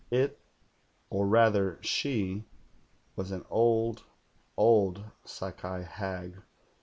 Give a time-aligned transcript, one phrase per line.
[0.09, 0.39] It,
[1.11, 2.45] or rather she,
[3.15, 4.01] was an old,
[4.57, 6.41] old Sakai hag.